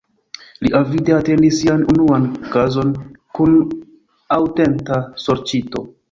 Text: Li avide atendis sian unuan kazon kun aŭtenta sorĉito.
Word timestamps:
Li 0.65 0.69
avide 0.77 1.13
atendis 1.17 1.57
sian 1.63 1.83
unuan 1.93 2.23
kazon 2.55 2.93
kun 3.39 3.53
aŭtenta 4.39 4.97
sorĉito. 5.25 5.85